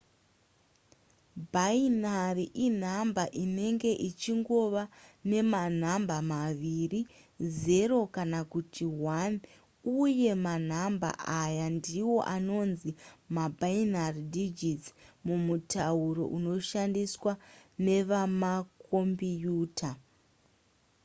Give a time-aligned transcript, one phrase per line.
[1.53, 4.83] bhainari inhamba inenge ichingova
[5.29, 7.01] nemanhamba maviri
[7.65, 8.97] 0 kana kuti 1
[10.01, 11.09] uye manhamba
[11.41, 12.89] aya ndiwo anonzi
[13.35, 14.87] mabinary digits
[15.25, 17.31] mumutauro unoshandiswa
[17.85, 19.89] nevemakombiyuta